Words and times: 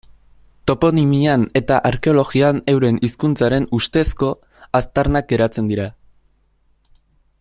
Toponimian 0.69 1.43
eta 1.59 1.77
arkeologian 1.89 2.61
euren 2.73 2.97
hizkuntzaren 3.07 3.69
ustezko 3.81 4.31
aztarnak 4.81 5.29
geratzen 5.35 5.71
dira. 5.75 5.87